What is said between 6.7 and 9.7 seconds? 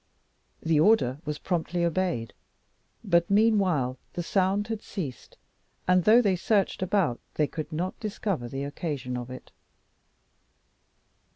about, they could not discover the occasion of it.